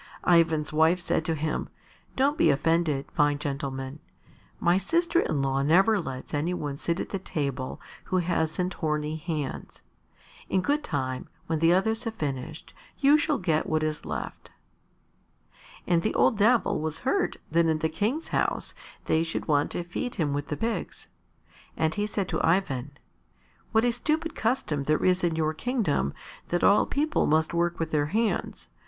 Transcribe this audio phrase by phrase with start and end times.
[0.25, 1.69] Ivan's wife said to him,
[2.15, 3.99] "Don't be offended, fine gentleman.
[4.59, 9.17] My sister in law never lets any one sit at the table who hasn't horny
[9.17, 9.83] hands.
[10.49, 14.49] In good time, when the others have finished, you shall get what is left."
[15.85, 18.73] And the old Devil was hurt that in the King's house
[19.05, 21.09] they should want to feed him with the pigs.
[21.77, 22.97] And he said to Ivan,
[23.71, 26.15] "What a stupid custom there is in your kingdom
[26.47, 28.67] that all people must work with their hands!